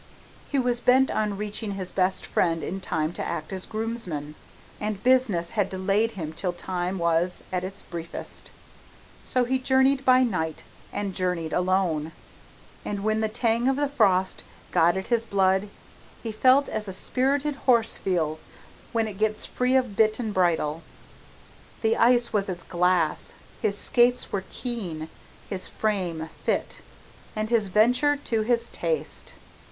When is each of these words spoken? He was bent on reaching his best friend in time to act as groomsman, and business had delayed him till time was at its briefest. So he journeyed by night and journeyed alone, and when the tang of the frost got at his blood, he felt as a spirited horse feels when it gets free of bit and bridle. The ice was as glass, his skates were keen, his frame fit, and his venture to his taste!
He 0.49 0.57
was 0.57 0.79
bent 0.79 1.11
on 1.11 1.37
reaching 1.37 1.73
his 1.73 1.91
best 1.91 2.25
friend 2.25 2.63
in 2.63 2.81
time 2.81 3.13
to 3.13 3.23
act 3.23 3.53
as 3.53 3.67
groomsman, 3.67 4.33
and 4.79 5.03
business 5.03 5.51
had 5.51 5.69
delayed 5.69 6.13
him 6.13 6.33
till 6.33 6.53
time 6.53 6.97
was 6.97 7.43
at 7.51 7.63
its 7.63 7.83
briefest. 7.83 8.49
So 9.23 9.43
he 9.43 9.59
journeyed 9.59 10.03
by 10.03 10.23
night 10.23 10.63
and 10.91 11.13
journeyed 11.13 11.53
alone, 11.53 12.13
and 12.83 13.03
when 13.03 13.19
the 13.21 13.29
tang 13.29 13.67
of 13.67 13.75
the 13.75 13.87
frost 13.87 14.43
got 14.71 14.97
at 14.97 15.09
his 15.09 15.27
blood, 15.27 15.69
he 16.23 16.31
felt 16.31 16.67
as 16.67 16.87
a 16.87 16.93
spirited 16.93 17.55
horse 17.67 17.99
feels 17.99 18.47
when 18.93 19.07
it 19.07 19.19
gets 19.19 19.45
free 19.45 19.75
of 19.75 19.95
bit 19.95 20.17
and 20.17 20.33
bridle. 20.33 20.81
The 21.83 21.95
ice 21.95 22.33
was 22.33 22.49
as 22.49 22.63
glass, 22.63 23.35
his 23.61 23.77
skates 23.77 24.31
were 24.31 24.45
keen, 24.49 25.09
his 25.47 25.67
frame 25.67 26.27
fit, 26.35 26.81
and 27.35 27.51
his 27.51 27.67
venture 27.67 28.15
to 28.15 28.41
his 28.41 28.67
taste! 28.69 29.33